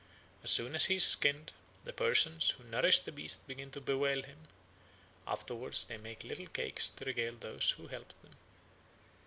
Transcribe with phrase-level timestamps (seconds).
[0.43, 1.53] As soon as he is skinned,
[1.83, 4.47] the persons who nourished the beast begin to bewail him;
[5.27, 8.35] afterwards they make little cakes to regale those who helped them."